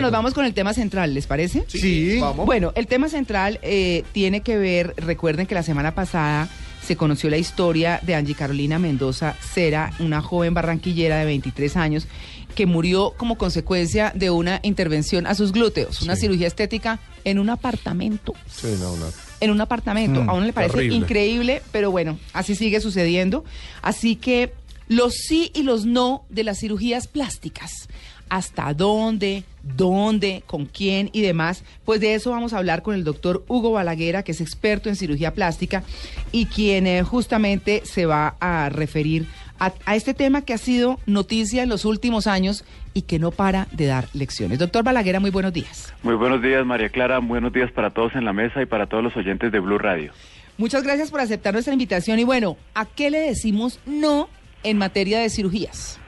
Bueno, 0.00 0.08
nos 0.12 0.18
vamos 0.18 0.34
con 0.34 0.44
el 0.44 0.54
tema 0.54 0.72
central, 0.74 1.14
¿les 1.14 1.26
parece? 1.26 1.64
Sí, 1.68 2.18
vamos. 2.20 2.46
Bueno, 2.46 2.72
el 2.74 2.86
tema 2.86 3.08
central 3.08 3.58
eh, 3.62 4.04
tiene 4.12 4.40
que 4.40 4.56
ver, 4.56 4.94
recuerden 4.96 5.46
que 5.46 5.54
la 5.54 5.62
semana 5.62 5.94
pasada 5.94 6.48
se 6.82 6.96
conoció 6.96 7.28
la 7.30 7.36
historia 7.36 8.00
de 8.02 8.14
Angie 8.14 8.34
Carolina 8.34 8.78
Mendoza 8.78 9.36
Cera, 9.40 9.92
una 9.98 10.22
joven 10.22 10.54
barranquillera 10.54 11.18
de 11.18 11.24
23 11.26 11.76
años 11.76 12.06
que 12.54 12.66
murió 12.66 13.12
como 13.16 13.36
consecuencia 13.38 14.12
de 14.16 14.30
una 14.30 14.58
intervención 14.64 15.26
a 15.26 15.34
sus 15.36 15.52
glúteos, 15.52 16.02
una 16.02 16.16
Sí. 16.16 16.22
cirugía 16.22 16.48
estética 16.48 16.98
en 17.24 17.38
un 17.38 17.48
apartamento. 17.50 18.32
Sí, 18.50 18.74
no, 18.80 18.96
no. 18.96 19.06
En 19.40 19.50
un 19.50 19.60
apartamento. 19.60 20.22
Mm, 20.24 20.30
a 20.30 20.32
uno 20.32 20.46
le 20.46 20.52
parece 20.52 20.74
terrible. 20.74 20.96
increíble, 20.96 21.62
pero 21.72 21.90
bueno, 21.90 22.18
así 22.32 22.54
sigue 22.56 22.80
sucediendo. 22.80 23.44
Así 23.82 24.16
que 24.16 24.52
los 24.90 25.14
sí 25.14 25.52
y 25.54 25.62
los 25.62 25.86
no 25.86 26.24
de 26.30 26.42
las 26.42 26.58
cirugías 26.58 27.06
plásticas. 27.06 27.88
¿Hasta 28.28 28.74
dónde? 28.74 29.44
¿Dónde? 29.62 30.42
¿Con 30.46 30.66
quién? 30.66 31.10
Y 31.12 31.20
demás. 31.20 31.62
Pues 31.84 32.00
de 32.00 32.14
eso 32.14 32.32
vamos 32.32 32.52
a 32.52 32.58
hablar 32.58 32.82
con 32.82 32.96
el 32.96 33.04
doctor 33.04 33.44
Hugo 33.46 33.70
Balaguera, 33.70 34.24
que 34.24 34.32
es 34.32 34.40
experto 34.40 34.88
en 34.88 34.96
cirugía 34.96 35.32
plástica 35.32 35.84
y 36.32 36.46
quien 36.46 36.88
eh, 36.88 37.04
justamente 37.04 37.82
se 37.84 38.04
va 38.04 38.34
a 38.40 38.68
referir 38.68 39.26
a, 39.60 39.72
a 39.86 39.94
este 39.94 40.12
tema 40.12 40.42
que 40.42 40.54
ha 40.54 40.58
sido 40.58 40.98
noticia 41.06 41.62
en 41.62 41.68
los 41.68 41.84
últimos 41.84 42.26
años 42.26 42.64
y 42.92 43.02
que 43.02 43.20
no 43.20 43.30
para 43.30 43.68
de 43.70 43.86
dar 43.86 44.08
lecciones. 44.12 44.58
Doctor 44.58 44.82
Balaguera, 44.82 45.20
muy 45.20 45.30
buenos 45.30 45.52
días. 45.52 45.94
Muy 46.02 46.16
buenos 46.16 46.42
días, 46.42 46.66
María 46.66 46.88
Clara. 46.88 47.20
Buenos 47.20 47.52
días 47.52 47.70
para 47.70 47.90
todos 47.90 48.16
en 48.16 48.24
la 48.24 48.32
mesa 48.32 48.60
y 48.60 48.66
para 48.66 48.88
todos 48.88 49.04
los 49.04 49.16
oyentes 49.16 49.52
de 49.52 49.60
Blue 49.60 49.78
Radio. 49.78 50.12
Muchas 50.58 50.82
gracias 50.82 51.12
por 51.12 51.20
aceptar 51.20 51.52
nuestra 51.52 51.72
invitación 51.72 52.18
y 52.18 52.24
bueno, 52.24 52.56
¿a 52.74 52.86
qué 52.86 53.10
le 53.10 53.20
decimos 53.20 53.78
no 53.86 54.28
en 54.62 54.78
materia 54.78 55.20
de 55.20 55.30
cirugías? 55.30 55.98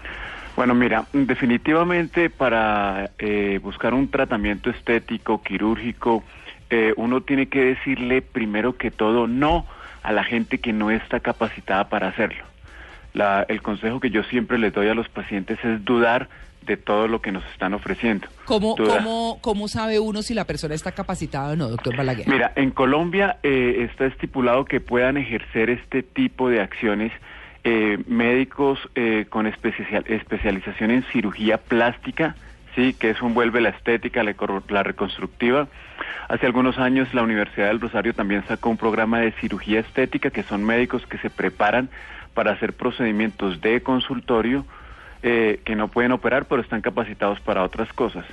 Bueno, 0.56 0.74
mira, 0.74 1.06
definitivamente 1.12 2.28
para 2.30 3.10
eh, 3.18 3.58
buscar 3.62 3.94
un 3.94 4.08
tratamiento 4.10 4.70
estético, 4.70 5.42
quirúrgico, 5.42 6.22
eh, 6.70 6.92
uno 6.96 7.22
tiene 7.22 7.46
que 7.46 7.64
decirle 7.64 8.22
primero 8.22 8.76
que 8.76 8.90
todo 8.90 9.26
no 9.26 9.66
a 10.02 10.12
la 10.12 10.24
gente 10.24 10.58
que 10.58 10.72
no 10.72 10.90
está 10.90 11.20
capacitada 11.20 11.88
para 11.88 12.08
hacerlo. 12.08 12.44
La- 13.14 13.44
el 13.48 13.62
consejo 13.62 14.00
que 14.00 14.10
yo 14.10 14.22
siempre 14.24 14.58
les 14.58 14.72
doy 14.72 14.88
a 14.88 14.94
los 14.94 15.08
pacientes 15.08 15.58
es 15.64 15.84
dudar 15.84 16.28
de 16.66 16.76
todo 16.76 17.08
lo 17.08 17.20
que 17.20 17.32
nos 17.32 17.44
están 17.52 17.74
ofreciendo. 17.74 18.28
¿Cómo, 18.44 18.74
Duda. 18.76 18.98
cómo, 18.98 19.38
¿Cómo 19.40 19.68
sabe 19.68 19.98
uno 19.98 20.22
si 20.22 20.32
la 20.32 20.44
persona 20.46 20.74
está 20.74 20.92
capacitada 20.92 21.52
o 21.52 21.56
no, 21.56 21.68
doctor 21.68 21.96
Balaguer? 21.96 22.28
Mira, 22.28 22.52
en 22.56 22.70
Colombia 22.70 23.38
eh, 23.42 23.86
está 23.90 24.06
estipulado 24.06 24.64
que 24.64 24.80
puedan 24.80 25.16
ejercer 25.16 25.70
este 25.70 26.02
tipo 26.02 26.48
de 26.48 26.60
acciones 26.60 27.10
eh, 27.64 27.98
médicos 28.06 28.78
eh, 28.94 29.26
con 29.28 29.46
especial- 29.46 30.04
especialización 30.06 30.90
en 30.90 31.02
cirugía 31.04 31.58
plástica, 31.58 32.34
sí, 32.74 32.94
que 32.94 33.10
eso 33.10 33.26
envuelve 33.26 33.60
la 33.60 33.70
estética, 33.70 34.22
la, 34.22 34.34
la 34.68 34.82
reconstructiva. 34.82 35.68
Hace 36.28 36.46
algunos 36.46 36.78
años 36.78 37.12
la 37.14 37.22
Universidad 37.22 37.68
del 37.68 37.80
Rosario 37.80 38.14
también 38.14 38.44
sacó 38.48 38.70
un 38.70 38.76
programa 38.76 39.20
de 39.20 39.32
cirugía 39.32 39.80
estética, 39.80 40.30
que 40.30 40.42
son 40.42 40.64
médicos 40.64 41.06
que 41.06 41.18
se 41.18 41.30
preparan 41.30 41.90
para 42.34 42.52
hacer 42.52 42.72
procedimientos 42.72 43.60
de 43.60 43.82
consultorio 43.82 44.64
eh, 45.22 45.60
que 45.64 45.76
no 45.76 45.88
pueden 45.88 46.12
operar, 46.12 46.46
pero 46.46 46.62
están 46.62 46.80
capacitados 46.80 47.40
para 47.40 47.62
otras 47.62 47.92
cosas. 47.92 48.24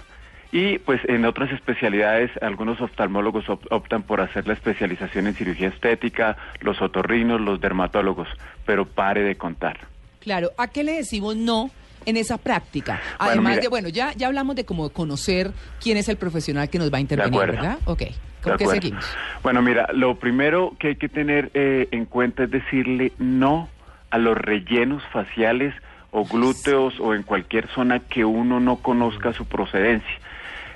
Y 0.51 0.79
pues 0.79 0.99
en 1.07 1.25
otras 1.25 1.51
especialidades, 1.51 2.31
algunos 2.41 2.81
oftalmólogos 2.81 3.47
op- 3.49 3.71
optan 3.71 4.01
por 4.01 4.19
hacer 4.19 4.47
la 4.47 4.53
especialización 4.53 5.27
en 5.27 5.35
cirugía 5.35 5.67
estética, 5.67 6.37
los 6.61 6.81
otorrinos, 6.81 7.39
los 7.39 7.61
dermatólogos, 7.61 8.27
pero 8.65 8.85
pare 8.85 9.21
de 9.21 9.35
contar. 9.35 9.77
Claro, 10.21 10.49
¿a 10.57 10.67
qué 10.67 10.83
le 10.83 10.93
decimos 10.93 11.35
no 11.35 11.69
en 12.05 12.17
esa 12.17 12.39
práctica? 12.39 12.99
Bueno, 13.19 13.31
Además 13.33 13.51
mira. 13.51 13.61
de, 13.61 13.67
bueno, 13.67 13.89
ya, 13.89 14.11
ya 14.15 14.25
hablamos 14.27 14.55
de 14.55 14.65
cómo 14.65 14.89
conocer 14.89 15.51
quién 15.81 15.97
es 15.97 16.09
el 16.09 16.17
profesional 16.17 16.67
que 16.69 16.79
nos 16.79 16.91
va 16.91 16.97
a 16.97 17.01
intervenir, 17.01 17.33
acuerdo. 17.33 17.53
¿verdad? 17.61 17.77
Ok, 17.85 17.99
¿De 17.99 18.13
¿con 18.41 18.57
qué 18.57 18.63
acuerdo? 18.63 18.81
seguimos? 18.81 19.05
Bueno, 19.43 19.61
mira, 19.61 19.87
lo 19.93 20.15
primero 20.15 20.73
que 20.79 20.87
hay 20.89 20.95
que 20.95 21.09
tener 21.09 21.51
eh, 21.53 21.87
en 21.91 22.05
cuenta 22.05 22.45
es 22.45 22.49
decirle 22.51 23.11
no 23.19 23.69
a 24.09 24.17
los 24.17 24.35
rellenos 24.35 25.03
faciales 25.13 25.75
o 26.09 26.25
glúteos 26.25 26.99
o 26.99 27.13
en 27.13 27.21
cualquier 27.21 27.67
zona 27.67 27.99
que 27.99 28.25
uno 28.25 28.59
no 28.59 28.77
conozca 28.77 29.31
su 29.33 29.45
procedencia. 29.45 30.09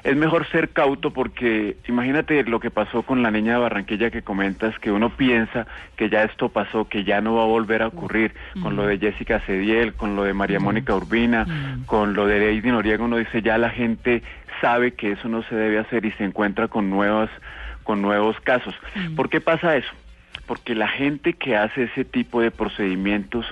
Es 0.03 0.17
mejor 0.17 0.45
ser 0.49 0.69
cauto 0.69 1.11
porque 1.11 1.77
imagínate 1.87 2.43
lo 2.43 2.59
que 2.59 2.69
pasó 2.69 3.03
con 3.03 3.23
la 3.23 3.31
niña 3.31 3.53
de 3.53 3.59
Barranquilla 3.59 4.11
que 4.11 4.21
comentas, 4.21 4.77
que 4.79 4.91
uno 4.91 5.09
piensa 5.09 5.65
que 5.95 6.09
ya 6.09 6.23
esto 6.23 6.49
pasó, 6.49 6.89
que 6.89 7.05
ya 7.05 7.21
no 7.21 7.35
va 7.35 7.43
a 7.43 7.47
volver 7.47 7.81
a 7.81 7.87
ocurrir, 7.87 8.33
con 8.61 8.75
lo 8.75 8.85
de 8.85 8.97
Jessica 8.97 9.39
Cediel, 9.39 9.93
con 9.93 10.17
lo 10.17 10.23
de 10.23 10.33
María 10.33 10.59
Mónica 10.59 10.93
Urbina, 10.93 11.47
con 11.85 12.13
lo 12.13 12.27
de 12.27 12.39
Lady 12.39 12.69
Noriega, 12.69 13.03
uno 13.03 13.15
dice 13.17 13.41
ya 13.41 13.57
la 13.57 13.69
gente 13.69 14.23
sabe 14.59 14.93
que 14.93 15.13
eso 15.13 15.29
no 15.29 15.43
se 15.43 15.55
debe 15.55 15.79
hacer 15.79 16.05
y 16.05 16.11
se 16.11 16.25
encuentra 16.25 16.67
con 16.67 16.89
nuevas 16.89 17.29
con 17.83 18.01
nuevos 18.01 18.39
casos. 18.41 18.73
¿Por 19.15 19.29
qué 19.29 19.41
pasa 19.41 19.75
eso? 19.75 19.91
Porque 20.45 20.75
la 20.75 20.87
gente 20.87 21.33
que 21.33 21.55
hace 21.55 21.83
ese 21.83 22.03
tipo 22.05 22.41
de 22.41 22.51
procedimientos 22.51 23.45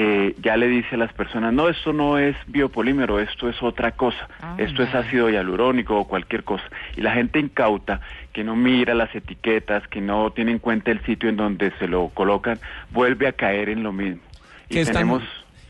eh, 0.00 0.36
ya 0.40 0.56
le 0.56 0.68
dice 0.68 0.94
a 0.94 0.98
las 0.98 1.12
personas, 1.12 1.52
no, 1.52 1.68
esto 1.68 1.92
no 1.92 2.18
es 2.18 2.36
biopolímero, 2.46 3.18
esto 3.18 3.48
es 3.48 3.60
otra 3.60 3.90
cosa, 3.90 4.28
Ah, 4.40 4.54
esto 4.56 4.84
es 4.84 4.94
ácido 4.94 5.28
hialurónico 5.28 5.98
o 5.98 6.06
cualquier 6.06 6.44
cosa. 6.44 6.62
Y 6.96 7.00
la 7.00 7.14
gente 7.14 7.40
incauta, 7.40 8.00
que 8.32 8.44
no 8.44 8.54
mira 8.54 8.94
las 8.94 9.12
etiquetas, 9.12 9.88
que 9.88 10.00
no 10.00 10.30
tiene 10.30 10.52
en 10.52 10.60
cuenta 10.60 10.92
el 10.92 11.04
sitio 11.04 11.28
en 11.28 11.36
donde 11.36 11.72
se 11.80 11.88
lo 11.88 12.10
colocan, 12.10 12.60
vuelve 12.90 13.26
a 13.26 13.32
caer 13.32 13.70
en 13.70 13.82
lo 13.82 13.92
mismo. 13.92 14.22
Y 14.68 14.74
¿Qué 14.74 14.80
están, 14.82 14.94
tenemos... 15.02 15.24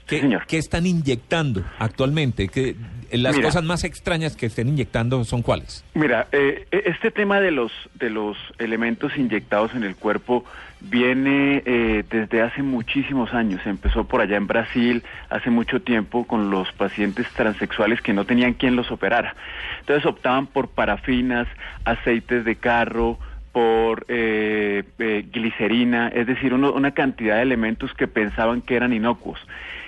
qué- 0.08 0.16
Sí, 0.16 0.22
señor. 0.22 0.46
qué 0.46 0.58
están 0.58 0.86
inyectando 0.86 1.62
actualmente? 1.78 2.48
¿Qué- 2.48 2.74
las 3.12 3.36
Mira. 3.36 3.48
cosas 3.48 3.64
más 3.64 3.84
extrañas 3.84 4.36
que 4.36 4.46
estén 4.46 4.68
inyectando 4.68 5.24
son 5.24 5.40
cuáles? 5.42 5.82
Mira, 5.94 6.26
eh, 6.32 6.66
este 6.70 7.10
tema 7.10 7.40
de 7.40 7.50
los 7.52 7.72
de 7.94 8.10
los 8.10 8.36
elementos 8.58 9.16
inyectados 9.16 9.74
en 9.74 9.84
el 9.84 9.96
cuerpo 9.96 10.44
viene 10.80 11.62
eh, 11.64 12.04
desde 12.10 12.42
hace 12.42 12.62
muchísimos 12.62 13.32
años. 13.34 13.60
Empezó 13.66 14.04
por 14.04 14.20
allá 14.20 14.36
en 14.36 14.46
Brasil 14.46 15.02
hace 15.30 15.50
mucho 15.50 15.80
tiempo 15.80 16.26
con 16.26 16.50
los 16.50 16.70
pacientes 16.72 17.26
transexuales 17.34 18.00
que 18.02 18.12
no 18.12 18.24
tenían 18.26 18.52
quien 18.54 18.76
los 18.76 18.90
operara. 18.90 19.34
Entonces 19.80 20.04
optaban 20.06 20.46
por 20.46 20.68
parafinas, 20.68 21.48
aceites 21.84 22.44
de 22.44 22.56
carro, 22.56 23.18
por 23.58 24.04
eh, 24.06 24.84
eh, 25.00 25.24
glicerina, 25.32 26.06
es 26.14 26.28
decir, 26.28 26.54
uno- 26.54 26.72
una 26.72 26.92
cantidad 26.92 27.34
de 27.38 27.42
elementos 27.42 27.92
que 27.92 28.06
pensaban 28.06 28.60
que 28.62 28.76
eran 28.76 28.92
inocuos. 28.92 29.40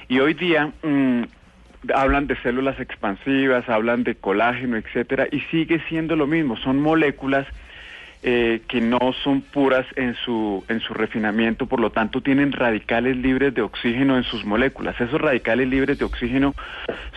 Y 0.09 0.19
hoy 0.19 0.35
día 0.35 0.73
mm, 0.83 1.23
hablan 1.95 2.27
de 2.27 2.35
células 2.43 2.81
expansivas, 2.81 3.69
hablan 3.69 4.03
de 4.03 4.17
colágeno, 4.17 4.77
etcétera, 4.77 5.29
y 5.31 5.39
sigue 5.53 5.81
siendo 5.89 6.17
lo 6.17 6.27
mismo, 6.27 6.57
son 6.57 6.81
moléculas 6.81 7.47
eh, 8.23 8.61
que 8.69 8.81
no 8.83 8.99
son 9.25 9.41
puras 9.41 9.87
en 9.97 10.15
su 10.15 10.63
en 10.69 10.81
su 10.81 10.93
refinamiento, 10.93 11.67
por 11.67 11.81
lo 11.81 11.91
tanto 11.91 12.21
tienen 12.21 12.53
radicales 12.53 13.17
libres 13.17 13.55
de 13.55 13.63
oxígeno 13.63 14.17
en 14.17 14.25
sus 14.25 14.45
moléculas. 14.45 15.01
Esos 15.01 15.21
radicales 15.21 15.69
libres 15.69 15.99
de 15.99 16.05
oxígeno 16.05 16.55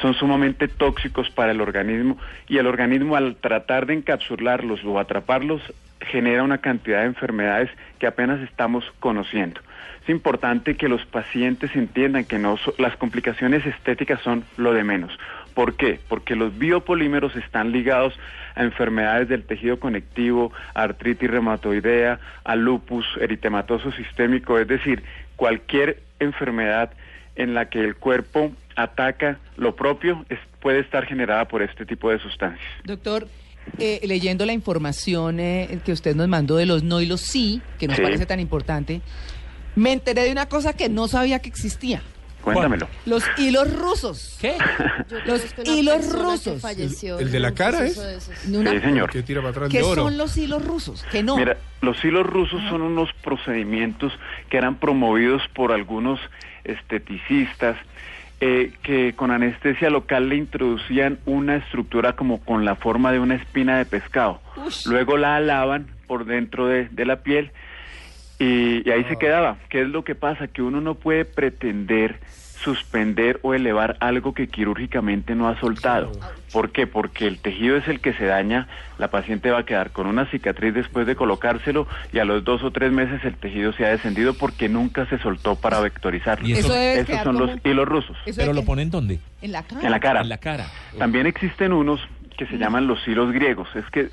son 0.01 0.13
sumamente 0.13 0.67
tóxicos 0.69 1.29
para 1.29 1.51
el 1.51 1.59
organismo 1.61 2.17
y 2.47 2.57
el 2.57 2.67
organismo 2.67 3.15
al 3.17 3.35
tratar 3.35 3.85
de 3.85 3.95
encapsularlos 3.95 4.83
o 4.85 4.97
atraparlos 4.97 5.61
genera 5.99 6.43
una 6.43 6.57
cantidad 6.59 6.99
de 7.01 7.07
enfermedades 7.07 7.69
que 7.99 8.07
apenas 8.07 8.41
estamos 8.41 8.83
conociendo. 8.99 9.61
Es 10.03 10.09
importante 10.09 10.75
que 10.75 10.89
los 10.89 11.05
pacientes 11.05 11.73
entiendan 11.75 12.25
que 12.25 12.37
no 12.37 12.57
so- 12.57 12.73
las 12.77 12.95
complicaciones 12.97 13.65
estéticas 13.65 14.21
son 14.21 14.43
lo 14.57 14.73
de 14.73 14.83
menos. 14.83 15.17
¿Por 15.53 15.75
qué? 15.75 15.99
Porque 16.07 16.35
los 16.35 16.57
biopolímeros 16.57 17.35
están 17.35 17.71
ligados 17.71 18.13
a 18.55 18.63
enfermedades 18.63 19.27
del 19.29 19.43
tejido 19.43 19.79
conectivo, 19.79 20.51
a 20.73 20.83
artritis 20.83 21.29
reumatoidea, 21.29 22.19
a 22.43 22.55
lupus 22.55 23.05
eritematoso 23.21 23.91
sistémico, 23.91 24.57
es 24.59 24.67
decir, 24.67 25.03
cualquier 25.35 26.01
enfermedad 26.19 26.91
en 27.35 27.53
la 27.53 27.69
que 27.69 27.79
el 27.79 27.95
cuerpo 27.95 28.51
ataca 28.75 29.37
lo 29.57 29.75
propio 29.75 30.25
es- 30.29 30.39
puede 30.59 30.79
estar 30.79 31.05
generada 31.05 31.45
por 31.47 31.61
este 31.61 31.85
tipo 31.85 32.09
de 32.09 32.19
sustancias. 32.19 32.65
Doctor, 32.85 33.27
eh, 33.79 33.99
leyendo 34.03 34.45
la 34.45 34.53
información 34.53 35.39
eh, 35.39 35.79
que 35.85 35.91
usted 35.91 36.15
nos 36.15 36.27
mandó 36.27 36.55
de 36.57 36.65
los 36.65 36.83
no 36.83 37.01
y 37.01 37.05
los 37.05 37.21
sí, 37.21 37.61
que 37.79 37.87
nos 37.87 37.97
Sí. 37.97 38.01
parece 38.03 38.25
tan 38.25 38.39
importante, 38.39 39.01
me 39.75 39.91
enteré 39.91 40.23
de 40.23 40.31
una 40.31 40.47
cosa 40.47 40.73
que 40.73 40.89
no 40.89 41.07
sabía 41.07 41.39
que 41.39 41.49
existía. 41.49 42.01
Cuéntamelo. 42.43 42.87
Los 43.05 43.23
hilos 43.37 43.73
rusos. 43.73 44.37
¿Qué? 44.39 44.55
Los 45.25 45.43
hilos 45.65 46.11
rusos. 46.11 46.61
falleció 46.61 47.17
¿El- 47.19 47.31
de 47.31 47.39
la 47.39 47.53
cara 47.53 47.85
es? 47.85 47.95
de. 48.45 48.57
Una- 48.57 48.71
Sí, 48.71 48.79
señor. 48.81 49.09
Que 49.09 49.23
tira 49.23 49.41
para 49.41 49.51
atrás 49.51 49.69
¿Qué 49.69 49.77
de 49.77 49.83
oro. 49.83 50.03
son 50.03 50.17
los 50.17 50.35
hilos 50.37 50.63
rusos? 50.65 51.03
Que 51.11 51.23
no. 51.23 51.37
Mira, 51.37 51.57
los 51.81 52.03
hilos 52.03 52.25
rusos 52.25 52.61
son 52.69 52.81
unos 52.81 53.09
procedimientos 53.23 54.11
que 54.49 54.57
eran 54.57 54.75
promovidos 54.75 55.41
por 55.53 55.71
algunos 55.71 56.19
esteticistas 56.63 57.77
eh, 58.41 58.73
que 58.83 59.13
con 59.15 59.31
anestesia 59.31 59.89
local 59.89 60.27
le 60.29 60.35
introducían 60.35 61.19
una 61.25 61.55
estructura 61.55 62.13
como 62.15 62.39
con 62.41 62.65
la 62.65 62.75
forma 62.75 63.11
de 63.11 63.19
una 63.19 63.35
espina 63.35 63.77
de 63.77 63.85
pescado. 63.85 64.41
Ush. 64.65 64.85
Luego 64.87 65.15
la 65.17 65.37
alaban 65.37 65.87
por 66.07 66.25
dentro 66.25 66.67
de, 66.67 66.89
de 66.89 67.05
la 67.05 67.17
piel 67.23 67.51
y, 68.43 68.87
y 68.87 68.91
ahí 68.91 69.03
se 69.05 69.17
quedaba. 69.17 69.57
¿Qué 69.69 69.81
es 69.81 69.87
lo 69.87 70.03
que 70.03 70.15
pasa? 70.15 70.47
Que 70.47 70.61
uno 70.61 70.81
no 70.81 70.95
puede 70.95 71.25
pretender 71.25 72.19
suspender 72.63 73.39
o 73.41 73.53
elevar 73.53 73.97
algo 73.99 74.33
que 74.33 74.47
quirúrgicamente 74.47 75.35
no 75.35 75.49
ha 75.49 75.59
soltado. 75.59 76.11
¿Por 76.53 76.71
qué? 76.71 76.87
Porque 76.87 77.27
el 77.27 77.39
tejido 77.39 77.75
es 77.75 77.85
el 77.89 77.99
que 77.99 78.13
se 78.13 78.25
daña, 78.25 78.67
la 78.97 79.09
paciente 79.09 79.51
va 79.51 79.59
a 79.59 79.65
quedar 79.65 79.91
con 79.91 80.07
una 80.07 80.27
cicatriz 80.27 80.73
después 80.73 81.05
de 81.05 81.15
colocárselo 81.17 81.87
y 82.13 82.19
a 82.19 82.25
los 82.25 82.43
dos 82.45 82.63
o 82.63 82.71
tres 82.71 82.93
meses 82.93 83.21
el 83.25 83.35
tejido 83.35 83.73
se 83.73 83.85
ha 83.85 83.89
descendido 83.89 84.33
porque 84.33 84.69
nunca 84.69 85.05
se 85.07 85.17
soltó 85.19 85.55
para 85.55 85.81
vectorizarlo. 85.81 86.47
Y 86.47 86.53
eso- 86.53 86.67
Eso 86.67 86.73
debe 86.73 87.01
Esos 87.01 87.19
son 87.23 87.37
los 87.37 87.51
hilos 87.65 87.85
rusos. 87.85 88.15
eso 88.25 88.39
¿Pero 88.39 88.53
lo 88.53 88.63
ponen 88.63 88.89
dónde? 88.89 89.19
En 89.41 89.51
la 89.51 89.63
cara. 89.63 89.81
En 89.81 89.91
la 89.91 89.99
cara. 89.99 90.21
En 90.21 90.29
la 90.29 90.37
cara. 90.37 90.65
También 90.97 91.25
existen 91.27 91.73
unos 91.73 91.99
que 92.37 92.45
se 92.47 92.57
llaman 92.57 92.87
los 92.87 93.05
hilos 93.07 93.33
griegos. 93.33 93.67
Es 93.75 93.85
que 93.91 94.07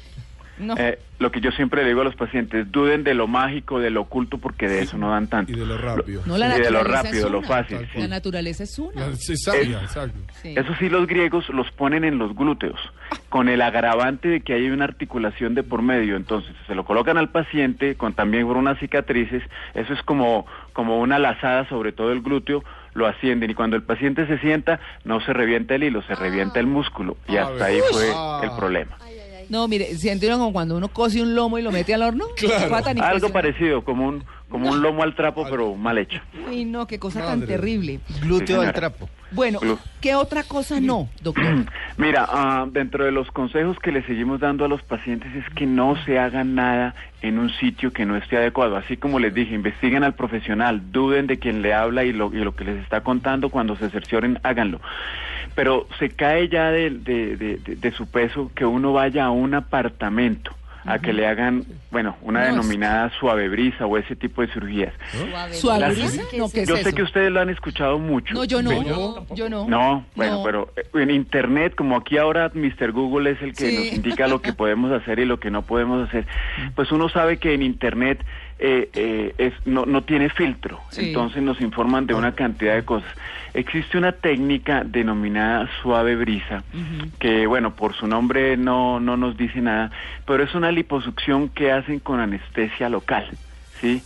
No. 0.60 0.74
eh, 0.76 0.98
lo 1.18 1.30
que 1.32 1.40
yo 1.40 1.50
siempre 1.52 1.82
le 1.82 1.88
digo 1.88 2.00
a 2.02 2.04
los 2.04 2.14
pacientes, 2.16 2.70
duden 2.70 3.02
de 3.04 3.14
lo 3.14 3.26
mágico, 3.26 3.78
de 3.80 3.90
lo 3.90 4.02
oculto, 4.02 4.38
porque 4.38 4.68
de 4.68 4.82
eso 4.82 4.96
no 4.98 5.10
dan 5.10 5.26
tanto. 5.28 5.52
Y 5.52 5.56
de 5.56 5.66
lo 5.66 5.76
rápido. 5.76 6.22
No, 6.26 6.38
la 6.38 6.56
y 6.56 6.60
de 6.62 6.70
lo 6.70 6.82
rápido, 6.84 7.28
lo 7.28 7.42
fácil. 7.42 7.86
La 7.96 8.08
naturaleza 8.08 8.62
es 8.64 8.78
una. 8.78 9.08
La- 9.08 9.16
Sí, 9.16 9.36
sabia, 9.36 9.80
exacto. 9.82 10.18
Sí. 10.42 10.54
Hilos 10.80 11.06
griegos 11.06 11.48
los 11.50 11.70
ponen 11.72 12.04
en 12.04 12.18
los 12.18 12.34
glúteos, 12.34 12.80
con 13.28 13.48
el 13.48 13.60
agravante 13.62 14.28
de 14.28 14.40
que 14.40 14.54
hay 14.54 14.70
una 14.70 14.84
articulación 14.84 15.54
de 15.54 15.62
por 15.62 15.82
medio. 15.82 16.16
Entonces, 16.16 16.54
se 16.66 16.74
lo 16.74 16.84
colocan 16.84 17.18
al 17.18 17.28
paciente 17.30 17.96
con 17.96 18.14
también 18.14 18.46
por 18.46 18.56
unas 18.56 18.78
cicatrices. 18.78 19.42
Eso 19.74 19.92
es 19.92 20.02
como, 20.02 20.46
como 20.72 21.00
una 21.00 21.18
lazada 21.18 21.68
sobre 21.68 21.92
todo 21.92 22.12
el 22.12 22.22
glúteo. 22.22 22.62
Lo 22.92 23.06
ascienden 23.06 23.50
y 23.50 23.54
cuando 23.54 23.76
el 23.76 23.82
paciente 23.84 24.26
se 24.26 24.38
sienta, 24.38 24.80
no 25.04 25.20
se 25.20 25.32
revienta 25.32 25.76
el 25.76 25.84
hilo, 25.84 26.02
se 26.02 26.14
revienta 26.16 26.58
el 26.58 26.66
músculo. 26.66 27.16
Y 27.28 27.36
Ah, 27.36 27.44
hasta 27.46 27.66
ahí 27.66 27.76
uy. 27.76 27.82
fue 27.92 28.10
Ah. 28.12 28.40
el 28.42 28.50
problema. 28.58 28.96
No, 29.50 29.66
mire, 29.66 29.96
siente 29.96 30.28
uno 30.28 30.38
como 30.38 30.52
cuando 30.52 30.76
uno 30.76 30.88
cose 30.88 31.20
un 31.20 31.34
lomo 31.34 31.58
y 31.58 31.62
lo 31.62 31.72
mete 31.72 31.92
al 31.92 32.02
horno. 32.02 32.26
Claro. 32.36 33.02
Algo 33.02 33.28
parecido, 33.30 33.84
como 33.84 34.06
un, 34.06 34.24
como 34.48 34.70
un 34.70 34.80
lomo 34.80 35.02
al 35.02 35.14
trapo, 35.14 35.44
pero 35.50 35.74
mal 35.74 35.98
hecho. 35.98 36.20
Uy, 36.48 36.64
no, 36.64 36.86
qué 36.86 36.98
cosa 36.98 37.20
tan 37.20 37.44
terrible. 37.44 38.00
Sí, 38.06 38.20
Glúteo 38.20 38.62
al 38.62 38.72
trapo. 38.72 39.08
Bueno, 39.32 39.60
¿qué 40.00 40.14
otra 40.14 40.42
cosa 40.42 40.80
no, 40.80 41.08
doctor? 41.22 41.66
Mira, 41.96 42.26
ah, 42.28 42.66
dentro 42.70 43.04
de 43.04 43.12
los 43.12 43.30
consejos 43.30 43.78
que 43.78 43.92
le 43.92 44.02
seguimos 44.04 44.40
dando 44.40 44.64
a 44.64 44.68
los 44.68 44.82
pacientes 44.82 45.34
es 45.34 45.44
que 45.54 45.66
no 45.66 45.96
se 46.04 46.18
haga 46.18 46.42
nada 46.44 46.94
en 47.22 47.38
un 47.38 47.50
sitio 47.50 47.92
que 47.92 48.06
no 48.06 48.16
esté 48.16 48.36
adecuado. 48.36 48.76
Así 48.76 48.96
como 48.96 49.18
les 49.18 49.34
dije, 49.34 49.54
investiguen 49.54 50.04
al 50.04 50.14
profesional, 50.14 50.90
duden 50.90 51.26
de 51.26 51.38
quien 51.38 51.62
le 51.62 51.74
habla 51.74 52.04
y 52.04 52.12
lo, 52.12 52.32
y 52.32 52.38
lo 52.38 52.54
que 52.54 52.64
les 52.64 52.82
está 52.82 53.02
contando, 53.02 53.50
cuando 53.50 53.76
se 53.76 53.90
cercioren, 53.90 54.38
háganlo. 54.42 54.80
Pero 55.54 55.86
se 55.98 56.10
cae 56.10 56.48
ya 56.48 56.70
de, 56.70 56.90
de- 56.90 57.36
de- 57.36 57.56
de- 57.58 57.76
de 57.76 57.90
su 57.92 58.06
peso 58.06 58.50
que 58.54 58.64
uno 58.64 58.92
vaya 58.92 59.24
a 59.26 59.30
un 59.30 59.54
apartamento 59.54 60.54
a 60.86 60.98
que 60.98 61.12
le 61.12 61.26
hagan, 61.26 61.64
bueno, 61.90 62.16
una 62.22 62.40
No, 62.40 62.46
denominada 62.46 63.10
suave 63.20 63.50
brisa 63.50 63.84
o 63.84 63.98
ese 63.98 64.16
tipo 64.16 64.40
de 64.40 64.48
cirugías. 64.48 64.94
¿Suave 65.52 65.80
Las- 65.80 65.94
brisa? 65.94 66.22
No, 66.38 66.48
¿qué 66.50 66.62
es 66.62 66.68
Yo 66.68 66.74
eso? 66.76 66.84
sé 66.88 66.94
que 66.94 67.02
ustedes 67.02 67.30
lo 67.30 67.38
han 67.40 67.50
escuchado 67.50 67.98
mucho. 67.98 68.32
No, 68.32 68.44
yo 68.44 68.62
no. 68.62 68.70
pero- 68.70 69.26
Yo 69.34 69.50
no. 69.50 69.68
no, 69.68 70.06
bueno, 70.16 70.38
No. 70.38 70.42
pero 70.42 70.72
eh, 70.78 70.86
en 71.02 71.10
Internet, 71.10 71.74
como 71.76 71.96
aquí 71.98 72.16
ahora 72.16 72.50
Mr. 72.54 72.92
Google 72.92 73.32
es 73.32 73.42
el 73.42 73.52
que 73.54 73.68
Sí. 73.70 73.76
nos 73.76 73.92
indica 73.92 74.26
lo 74.26 74.40
que 74.40 74.52
podemos 74.54 74.90
hacer 74.90 75.18
y 75.18 75.26
lo 75.26 75.38
que 75.38 75.50
no 75.50 75.60
podemos 75.62 76.08
hacer, 76.08 76.26
pues 76.74 76.90
uno 76.92 77.10
sabe 77.10 77.36
que 77.36 77.52
en 77.52 77.60
Internet 77.60 78.24
eh, 78.60 78.90
eh, 78.94 79.34
es, 79.38 79.54
no, 79.64 79.86
no 79.86 80.02
tiene 80.02 80.28
filtro, 80.28 80.80
Sí. 80.90 81.08
entonces 81.08 81.42
nos 81.42 81.60
informan 81.60 82.06
de 82.06 82.14
una 82.14 82.32
cantidad 82.32 82.74
de 82.74 82.84
cosas. 82.84 83.10
Existe 83.54 83.96
una 83.98 84.12
técnica 84.12 84.84
denominada 84.84 85.68
suave 85.82 86.14
brisa, 86.14 86.62
que 87.18 87.46
bueno, 87.46 87.74
por 87.74 87.94
su 87.94 88.06
nombre 88.06 88.56
no, 88.56 89.00
no 89.00 89.16
nos 89.16 89.36
dice 89.36 89.60
nada, 89.60 89.90
pero 90.26 90.44
es 90.44 90.54
una 90.54 90.70
liposucción 90.70 91.48
que 91.48 91.72
hacen 91.72 91.98
con 92.00 92.20
anestesia 92.20 92.88
local. 92.88 93.28
¿Sí? 93.80 94.02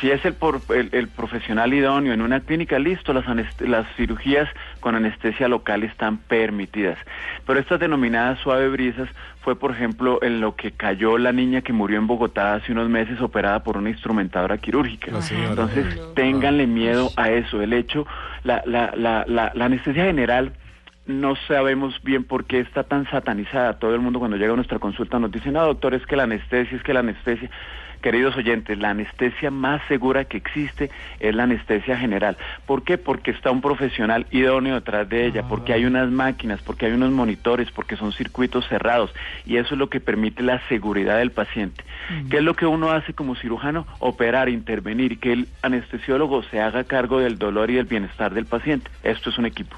Si 0.00 0.10
es 0.10 0.24
el, 0.24 0.34
por- 0.34 0.62
el, 0.70 0.88
el 0.92 1.08
profesional 1.08 1.72
idóneo 1.72 2.12
en 2.12 2.22
una 2.22 2.40
clínica, 2.40 2.78
listo, 2.78 3.12
las, 3.12 3.24
las 3.60 3.86
cirugías 3.96 4.48
con 4.80 4.94
anestesia 4.94 5.48
local 5.48 5.82
están 5.82 6.18
permitidas. 6.18 6.98
Pero 7.46 7.60
estas 7.60 7.80
denominadas 7.80 8.38
suave 8.40 8.68
brisas 8.68 9.08
fue, 9.42 9.56
por 9.56 9.72
ejemplo, 9.72 10.18
en 10.22 10.40
lo 10.40 10.56
que 10.56 10.72
cayó 10.72 11.18
la 11.18 11.32
niña 11.32 11.62
que 11.62 11.72
murió 11.72 11.98
en 11.98 12.06
Bogotá 12.06 12.54
hace 12.54 12.72
unos 12.72 12.88
meses 12.88 13.20
operada 13.20 13.62
por 13.62 13.76
una 13.76 13.90
instrumentadora 13.90 14.58
quirúrgica. 14.58 15.10
Entonces, 15.50 15.84
ténganle 16.14 16.66
miedo 16.66 17.10
a 17.16 17.30
eso. 17.30 17.60
El 17.60 17.72
hecho, 17.72 18.06
la, 18.44 18.62
la, 18.66 18.92
la, 18.96 19.24
la, 19.26 19.52
la 19.54 19.64
anestesia 19.64 20.04
general 20.04 20.52
no 21.04 21.34
sabemos 21.48 22.00
bien 22.04 22.22
por 22.22 22.44
qué 22.44 22.60
está 22.60 22.84
tan 22.84 23.10
satanizada. 23.10 23.78
Todo 23.80 23.94
el 23.94 24.00
mundo 24.00 24.20
cuando 24.20 24.36
llega 24.36 24.52
a 24.52 24.56
nuestra 24.56 24.78
consulta 24.78 25.18
nos 25.18 25.32
dice, 25.32 25.50
no, 25.50 25.64
doctor, 25.64 25.94
es 25.94 26.06
que 26.06 26.14
la 26.14 26.22
anestesia, 26.24 26.76
es 26.76 26.82
que 26.84 26.94
la 26.94 27.00
anestesia... 27.00 27.50
Queridos 28.02 28.36
oyentes, 28.36 28.78
la 28.78 28.90
anestesia 28.90 29.52
más 29.52 29.80
segura 29.86 30.24
que 30.24 30.36
existe 30.36 30.90
es 31.20 31.34
la 31.34 31.44
anestesia 31.44 31.96
general. 31.96 32.36
¿Por 32.66 32.82
qué? 32.82 32.98
Porque 32.98 33.30
está 33.30 33.52
un 33.52 33.60
profesional 33.60 34.26
idóneo 34.32 34.74
detrás 34.74 35.08
de 35.08 35.26
ella, 35.26 35.44
porque 35.48 35.72
hay 35.72 35.84
unas 35.84 36.10
máquinas, 36.10 36.60
porque 36.62 36.86
hay 36.86 36.92
unos 36.92 37.12
monitores, 37.12 37.70
porque 37.70 37.96
son 37.96 38.12
circuitos 38.12 38.66
cerrados 38.66 39.14
y 39.46 39.56
eso 39.56 39.74
es 39.74 39.78
lo 39.78 39.88
que 39.88 40.00
permite 40.00 40.42
la 40.42 40.60
seguridad 40.68 41.18
del 41.18 41.30
paciente. 41.30 41.84
¿Qué 42.28 42.38
es 42.38 42.42
lo 42.42 42.54
que 42.54 42.66
uno 42.66 42.90
hace 42.90 43.14
como 43.14 43.36
cirujano? 43.36 43.86
Operar, 44.00 44.48
intervenir, 44.48 45.20
que 45.20 45.32
el 45.32 45.48
anestesiólogo 45.62 46.42
se 46.42 46.60
haga 46.60 46.84
cargo 46.84 47.20
del 47.20 47.38
dolor 47.38 47.70
y 47.70 47.74
del 47.74 47.86
bienestar 47.86 48.34
del 48.34 48.46
paciente. 48.46 48.90
Esto 49.04 49.30
es 49.30 49.38
un 49.38 49.46
equipo. 49.46 49.76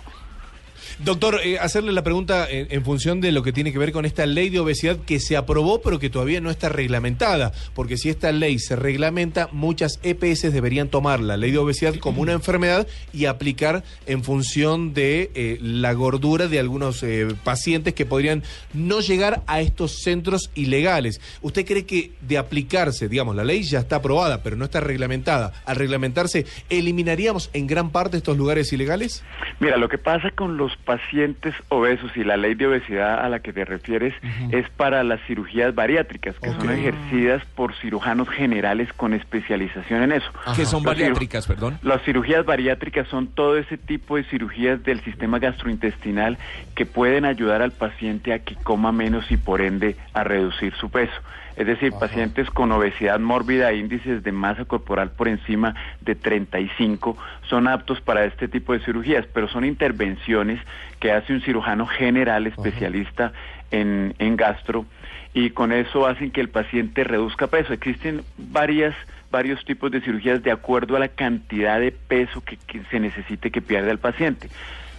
Doctor, 0.98 1.40
eh, 1.44 1.58
hacerle 1.58 1.92
la 1.92 2.02
pregunta 2.02 2.46
en, 2.48 2.84
función 2.84 3.20
de 3.20 3.32
lo 3.32 3.42
que 3.42 3.52
tiene 3.52 3.72
que 3.72 3.78
ver 3.78 3.92
con 3.92 4.04
esta 4.04 4.26
ley 4.26 4.50
de 4.50 4.60
obesidad 4.60 4.98
que 4.98 5.20
se 5.20 5.36
aprobó 5.36 5.80
pero 5.80 5.98
que 5.98 6.10
todavía 6.10 6.40
no 6.40 6.50
está 6.50 6.68
reglamentada, 6.68 7.52
porque 7.74 7.96
si 7.96 8.10
esta 8.10 8.32
ley 8.32 8.58
se 8.58 8.76
reglamenta, 8.76 9.48
muchas 9.52 9.98
EPS 10.02 10.52
deberían 10.52 10.88
tomar 10.88 11.20
la 11.20 11.36
ley 11.36 11.50
de 11.50 11.58
obesidad 11.58 11.94
como 11.96 12.22
una 12.22 12.32
enfermedad 12.32 12.86
y 13.12 13.26
aplicar 13.26 13.84
en 14.06 14.22
función 14.22 14.94
de 14.94 15.30
eh, 15.34 15.58
la 15.60 15.92
gordura 15.92 16.48
de 16.48 16.58
algunos 16.58 17.02
eh, 17.02 17.28
pacientes 17.42 17.94
que 17.94 18.06
podrían 18.06 18.42
no 18.72 19.00
llegar 19.00 19.42
a 19.46 19.60
estos 19.60 20.02
centros 20.02 20.50
ilegales. 20.54 21.20
¿Usted 21.42 21.64
cree 21.66 21.86
que 21.86 22.12
de 22.20 22.38
aplicarse, 22.38 23.08
digamos, 23.08 23.36
la 23.36 23.44
ley 23.44 23.62
ya 23.62 23.80
está 23.80 23.96
aprobada 23.96 24.42
pero 24.42 24.56
no 24.56 24.64
está 24.64 24.80
reglamentada, 24.80 25.52
al 25.64 25.76
reglamentarse, 25.76 26.46
eliminaríamos 26.70 27.50
en 27.52 27.66
gran 27.66 27.90
parte 27.90 28.16
estos 28.16 28.36
lugares 28.36 28.72
ilegales? 28.72 29.24
Mira, 29.60 29.76
lo 29.76 29.88
que 29.88 29.98
pasa 29.98 30.30
con 30.30 30.56
los 30.56 30.73
pacientes 30.76 31.54
obesos 31.68 32.16
y 32.16 32.24
la 32.24 32.36
ley 32.36 32.54
de 32.54 32.66
obesidad 32.66 33.24
a 33.24 33.28
la 33.28 33.40
que 33.40 33.52
te 33.52 33.64
refieres 33.64 34.14
es 34.50 34.68
para 34.70 35.02
las 35.04 35.20
cirugías 35.26 35.74
bariátricas, 35.74 36.36
que 36.38 36.50
son 36.50 36.70
ejercidas 36.70 37.42
por 37.54 37.74
cirujanos 37.76 38.28
generales 38.28 38.92
con 38.92 39.14
especialización 39.14 40.02
en 40.02 40.12
eso. 40.12 40.30
que 40.56 40.64
son 40.64 40.82
Los 40.82 40.94
bariátricas, 40.94 41.46
perdón. 41.46 41.78
Las 41.82 42.02
cirugías 42.02 42.44
bariátricas 42.44 43.08
son 43.08 43.28
todo 43.28 43.56
ese 43.56 43.76
tipo 43.78 44.16
de 44.16 44.24
cirugías 44.24 44.82
del 44.84 45.02
sistema 45.02 45.38
gastrointestinal 45.38 46.38
que 46.74 46.86
pueden 46.86 47.24
ayudar 47.24 47.62
al 47.62 47.72
paciente 47.72 48.32
a 48.32 48.38
que 48.40 48.56
coma 48.56 48.92
menos 48.92 49.30
y 49.30 49.36
por 49.36 49.60
ende 49.60 49.96
a 50.12 50.24
reducir 50.24 50.74
su 50.74 50.90
peso. 50.90 51.12
Es 51.56 51.66
decir, 51.66 51.92
pacientes 51.92 52.50
con 52.50 52.72
obesidad 52.72 53.20
mórbida 53.20 53.70
e 53.70 53.76
índices 53.76 54.22
de 54.22 54.32
masa 54.32 54.64
corporal 54.64 55.10
por 55.10 55.28
encima 55.28 55.74
de 56.00 56.14
35 56.14 57.16
son 57.48 57.68
aptos 57.68 58.00
para 58.00 58.24
este 58.24 58.48
tipo 58.48 58.72
de 58.72 58.80
cirugías, 58.80 59.24
pero 59.32 59.48
son 59.48 59.64
intervenciones 59.64 60.60
que 60.98 61.12
hace 61.12 61.32
un 61.32 61.42
cirujano 61.42 61.86
general 61.86 62.46
especialista 62.46 63.32
en, 63.70 64.14
en 64.18 64.36
gastro 64.36 64.84
y 65.32 65.50
con 65.50 65.72
eso 65.72 66.06
hacen 66.06 66.30
que 66.30 66.40
el 66.40 66.48
paciente 66.48 67.04
reduzca 67.04 67.46
peso. 67.46 67.72
Existen 67.72 68.22
varias 68.36 68.94
varios 69.30 69.64
tipos 69.64 69.90
de 69.90 70.00
cirugías 70.00 70.44
de 70.44 70.52
acuerdo 70.52 70.94
a 70.94 71.00
la 71.00 71.08
cantidad 71.08 71.80
de 71.80 71.90
peso 71.90 72.40
que, 72.44 72.56
que 72.56 72.84
se 72.84 73.00
necesite 73.00 73.50
que 73.50 73.60
pierda 73.60 73.90
el 73.90 73.98
paciente. 73.98 74.48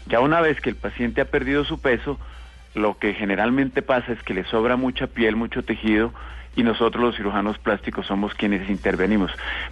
Ya 0.08 0.20
una 0.20 0.42
vez 0.42 0.60
que 0.60 0.70
el 0.70 0.76
paciente 0.76 1.22
ha 1.22 1.26
perdido 1.26 1.64
su 1.64 1.80
peso, 1.80 2.20
lo 2.76 2.98
que 3.00 3.14
generalmente 3.14 3.82
pasa 3.82 4.12
es 4.14 4.22
que 4.24 4.34
le 4.34 4.44
sobra 4.46 4.76
mucha 4.76 5.08
piel, 5.08 5.36
mucho 5.36 5.64
tejido 5.64 6.14
y 6.56 6.64
nosotros 6.64 7.04
los 7.04 7.16
cirujanos 7.18 7.58
plásticos 7.58 8.06
somos 8.08 8.34
quienes 8.34 8.70
intervenimos. 8.70 9.32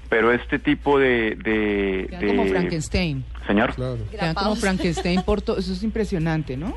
Pero 0.10 0.32
este 0.32 0.60
tipo 0.60 1.00
de... 1.00 1.36
de, 1.36 2.08
Quedan 2.10 2.20
de- 2.22 2.28
como 2.28 2.46
Frankenstein. 2.46 3.24
Señor. 3.48 3.74
Claro. 3.76 3.98
Quedan 4.12 4.34
como 4.36 4.56
Frankenstein 4.56 5.22
por 5.24 5.42
todo. 5.42 5.58
Eso 5.60 5.72
es 5.74 5.84
impresionante, 5.84 6.58
¿no? 6.58 6.76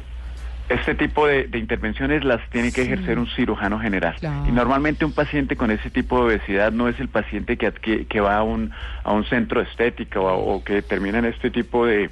Este 0.68 0.97
tipo 0.97 1.26
de, 1.28 1.45
de 1.49 1.59
intervenciones 1.59 2.25
las 2.25 2.40
tiene 2.50 2.73
que 2.73 2.83
Sí. 2.85 2.88
ejercer 2.92 3.18
un 3.21 3.28
cirujano 3.28 3.78
general. 3.78 4.16
Claro. 4.18 4.47
Y 4.49 4.52
normalmente 4.52 5.04
un 5.04 5.12
paciente 5.12 5.54
con 5.56 5.71
ese 5.71 5.90
tipo 5.90 6.18
de 6.18 6.25
obesidad 6.37 6.73
no 6.73 6.88
es 6.88 6.99
el 6.99 7.09
paciente 7.09 7.56
que, 7.56 7.73
adqui- 7.73 8.06
que 8.09 8.21
va 8.21 8.37
a 8.37 8.42
un, 8.42 8.73
a 9.04 9.12
un 9.12 9.25
centro 9.26 9.61
de 9.62 9.68
estética 9.71 10.21
o, 10.21 10.54
o 10.56 10.64
que 10.64 10.83
termina 10.83 11.18
en 11.21 11.26
este 11.26 11.50
tipo 11.50 11.87
de, 11.87 12.11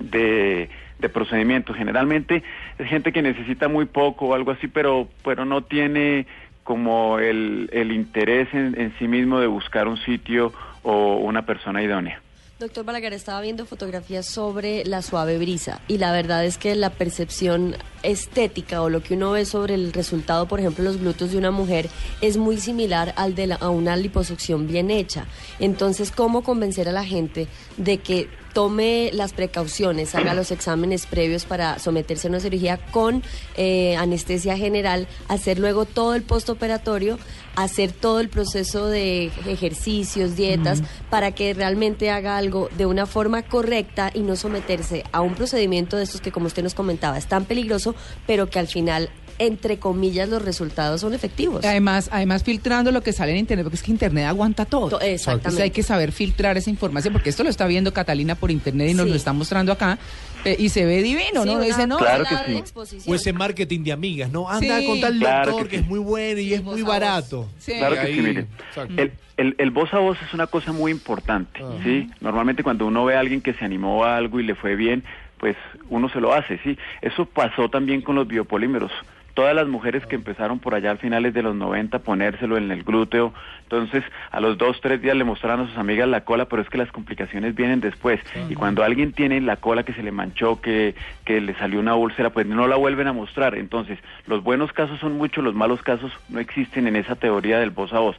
de, 0.00 0.70
de 0.98 1.08
procedimientos. 1.08 1.76
Generalmente 1.76 2.42
es 2.78 2.88
gente 2.88 3.12
que 3.12 3.22
necesita 3.22 3.68
muy 3.68 3.84
poco 3.86 4.26
o 4.28 4.34
algo 4.34 4.50
así, 4.50 4.68
pero, 4.68 5.08
pero 5.24 5.44
no 5.44 5.62
tiene 5.62 6.26
como 6.64 7.18
el, 7.18 7.70
el 7.72 7.92
interés 7.92 8.48
en, 8.52 8.78
en 8.80 8.92
sí 8.98 9.08
mismo 9.08 9.40
de 9.40 9.46
buscar 9.46 9.88
un 9.88 9.96
sitio 9.98 10.52
o 10.82 11.16
una 11.16 11.46
persona 11.46 11.82
idónea. 11.82 12.20
Doctor 12.60 12.84
Balaguer, 12.84 13.12
estaba 13.12 13.40
viendo 13.40 13.66
fotografías 13.66 14.26
sobre 14.26 14.84
la 14.84 15.00
suave 15.00 15.38
brisa 15.38 15.80
y 15.86 15.98
la 15.98 16.10
verdad 16.10 16.44
es 16.44 16.58
que 16.58 16.74
la 16.74 16.90
percepción 16.90 17.76
estética 18.02 18.82
o 18.82 18.88
lo 18.90 19.00
que 19.00 19.14
uno 19.14 19.30
ve 19.30 19.44
sobre 19.44 19.74
el 19.74 19.92
resultado, 19.92 20.46
por 20.48 20.58
ejemplo, 20.58 20.82
los 20.82 20.98
glúteos 20.98 21.30
de 21.30 21.38
una 21.38 21.52
mujer 21.52 21.88
es 22.20 22.36
muy 22.36 22.56
similar 22.56 23.14
al 23.16 23.36
de 23.36 23.46
la- 23.46 23.54
a 23.56 23.68
una 23.70 23.94
liposucción 23.94 24.66
bien 24.66 24.90
hecha. 24.90 25.26
Entonces, 25.60 26.10
¿cómo 26.10 26.42
convencer 26.42 26.88
a 26.88 26.92
la 26.92 27.04
gente 27.04 27.46
de 27.76 27.98
que 27.98 28.28
tome 28.58 29.10
las 29.12 29.34
precauciones, 29.34 30.16
haga 30.16 30.34
los 30.34 30.50
exámenes 30.50 31.06
previos 31.06 31.44
para 31.44 31.78
someterse 31.78 32.26
a 32.26 32.30
una 32.30 32.40
cirugía 32.40 32.76
con 32.90 33.22
eh, 33.56 33.94
anestesia 33.94 34.56
general, 34.56 35.06
hacer 35.28 35.60
luego 35.60 35.84
todo 35.84 36.16
el 36.16 36.24
postoperatorio, 36.24 37.20
hacer 37.54 37.92
todo 37.92 38.18
el 38.18 38.28
proceso 38.28 38.88
de 38.88 39.26
ejercicios, 39.46 40.34
dietas, 40.34 40.82
para 41.08 41.30
que 41.30 41.54
realmente 41.54 42.10
haga 42.10 42.36
algo 42.36 42.68
de 42.76 42.86
una 42.86 43.06
forma 43.06 43.42
correcta 43.42 44.10
y 44.12 44.22
no 44.22 44.34
someterse 44.34 45.04
a 45.12 45.20
un 45.20 45.36
procedimiento 45.36 45.96
de 45.96 46.02
estos 46.02 46.20
que, 46.20 46.32
como 46.32 46.48
usted 46.48 46.64
nos 46.64 46.74
comentaba, 46.74 47.16
es 47.16 47.28
tan 47.28 47.44
peligroso, 47.44 47.94
pero 48.26 48.50
que 48.50 48.58
al 48.58 48.66
final 48.66 49.08
entre 49.38 49.78
comillas, 49.78 50.28
los 50.28 50.42
resultados 50.42 51.00
son 51.00 51.14
efectivos. 51.14 51.64
Además, 51.64 52.08
además 52.12 52.42
filtrando 52.44 52.90
lo 52.92 53.02
que 53.02 53.12
sale 53.12 53.32
en 53.32 53.38
Internet, 53.38 53.64
porque 53.64 53.76
es 53.76 53.82
que 53.82 53.90
Internet 53.90 54.26
aguanta 54.26 54.64
todo. 54.64 54.88
To- 54.90 55.00
exactamente. 55.00 55.38
Entonces 55.48 55.60
hay 55.62 55.70
que 55.70 55.82
saber 55.82 56.12
filtrar 56.12 56.56
esa 56.56 56.70
información, 56.70 57.12
porque 57.12 57.30
esto 57.30 57.44
lo 57.44 57.50
está 57.50 57.66
viendo 57.66 57.92
Catalina 57.92 58.34
por 58.34 58.50
Internet 58.50 58.90
y 58.90 58.94
nos 58.94 59.04
Sí. 59.06 59.10
lo 59.10 59.16
está 59.16 59.32
mostrando 59.32 59.72
acá, 59.72 59.98
eh, 60.44 60.56
y 60.58 60.68
se 60.68 60.84
ve 60.84 61.02
divino, 61.02 61.42
Sí, 61.42 61.48
¿no? 61.54 61.60
Dice, 61.60 61.86
no, 61.86 61.98
Claro 61.98 62.24
que 62.24 62.36
sí. 62.52 62.56
exposición. 62.58 63.12
O 63.12 63.16
ese 63.16 63.32
marketing 63.32 63.82
de 63.84 63.92
amigas, 63.92 64.30
¿no? 64.30 64.48
Anda 64.48 64.78
Sí. 64.80 64.86
con 64.86 65.00
tal 65.00 65.18
Claro 65.18 65.50
doctor 65.52 65.68
que 65.68 65.70
que, 65.70 65.76
sí. 65.78 65.82
es 65.84 65.88
muy 65.88 65.98
bueno 65.98 66.40
y 66.40 66.54
es 66.54 66.62
muy 66.62 66.82
barato. 66.82 67.48
Sí. 67.58 67.72
Claro 67.78 67.94
que 67.94 68.00
Ahí, 68.00 68.14
sí, 68.14 68.20
miren. 68.20 68.48
exacto. 68.68 68.94
El, 69.02 69.12
el, 69.36 69.54
el 69.58 69.70
voz 69.70 69.92
a 69.94 69.98
voz 69.98 70.18
es 70.26 70.34
una 70.34 70.46
cosa 70.48 70.72
muy 70.72 70.90
importante, 70.92 71.60
Ah. 71.62 71.78
¿sí? 71.84 72.08
Normalmente 72.20 72.62
cuando 72.62 72.86
uno 72.86 73.04
ve 73.04 73.16
a 73.16 73.20
alguien 73.20 73.40
que 73.40 73.54
se 73.54 73.64
animó 73.64 74.04
a 74.04 74.16
algo 74.16 74.40
y 74.40 74.44
le 74.44 74.54
fue 74.54 74.74
bien, 74.76 75.04
pues 75.38 75.56
uno 75.88 76.08
se 76.08 76.20
lo 76.20 76.32
hace, 76.34 76.58
¿sí? 76.64 76.76
Eso 77.00 77.24
pasó 77.24 77.68
también 77.68 78.02
con 78.02 78.16
los 78.16 78.26
biopolímeros. 78.26 78.90
Todas 79.38 79.54
las 79.54 79.68
mujeres 79.68 80.04
que 80.04 80.16
empezaron 80.16 80.58
por 80.58 80.74
allá 80.74 80.90
a 80.90 80.96
finales 80.96 81.32
de 81.32 81.42
los 81.42 81.54
90 81.54 81.98
a 81.98 82.00
ponérselo 82.00 82.56
en 82.56 82.72
el 82.72 82.82
glúteo, 82.82 83.32
entonces 83.62 84.02
a 84.32 84.40
los 84.40 84.58
dos, 84.58 84.80
tres 84.80 85.00
días 85.00 85.16
le 85.16 85.22
mostraron 85.22 85.60
a 85.60 85.68
sus 85.68 85.78
amigas 85.78 86.08
la 86.08 86.24
cola, 86.24 86.46
pero 86.46 86.60
es 86.60 86.68
que 86.68 86.76
las 86.76 86.90
complicaciones 86.90 87.54
vienen 87.54 87.78
después. 87.78 88.18
Y 88.50 88.56
cuando 88.56 88.82
alguien 88.82 89.12
tiene 89.12 89.40
la 89.40 89.54
cola 89.54 89.84
que 89.84 89.92
se 89.92 90.02
le 90.02 90.10
manchó, 90.10 90.60
que, 90.60 90.96
que 91.24 91.40
le 91.40 91.54
salió 91.54 91.78
una 91.78 91.94
úlcera, 91.94 92.30
pues 92.30 92.48
no 92.48 92.66
la 92.66 92.74
vuelven 92.74 93.06
a 93.06 93.12
mostrar. 93.12 93.54
Entonces, 93.54 94.00
los 94.26 94.42
buenos 94.42 94.72
casos 94.72 94.98
son 94.98 95.16
muchos, 95.16 95.44
los 95.44 95.54
malos 95.54 95.82
casos 95.82 96.10
no 96.28 96.40
existen 96.40 96.88
en 96.88 96.96
esa 96.96 97.14
teoría 97.14 97.60
del 97.60 97.70
voz 97.70 97.92
a 97.92 98.00
voz. 98.00 98.16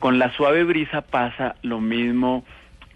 Con 0.00 0.18
la 0.18 0.32
suave 0.32 0.64
brisa 0.64 1.02
pasa 1.02 1.54
lo 1.62 1.80
mismo 1.80 2.44